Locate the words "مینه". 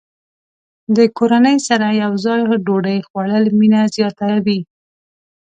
3.59-3.81